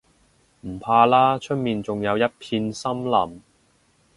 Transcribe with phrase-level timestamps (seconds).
[0.61, 3.41] 唔怕啦，出面仲有一片森林